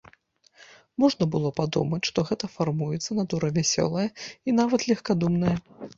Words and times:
Можна 1.01 1.27
было 1.35 1.51
падумаць, 1.59 2.01
што 2.09 2.19
гэта 2.29 2.49
фармуецца 2.55 3.19
натура 3.21 3.53
вясёлая 3.61 4.07
і 4.11 4.49
нават 4.61 4.91
легкадумная. 4.95 5.55